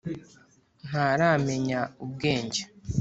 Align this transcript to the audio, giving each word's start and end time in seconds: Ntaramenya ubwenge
Ntaramenya 0.87 1.79
ubwenge 2.05 2.61